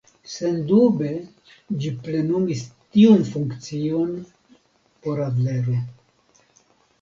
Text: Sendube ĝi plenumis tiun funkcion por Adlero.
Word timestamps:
Sendube 0.35 1.09
ĝi 1.83 1.91
plenumis 2.07 2.63
tiun 2.97 3.21
funkcion 3.35 4.17
por 5.05 5.23
Adlero. 5.27 5.77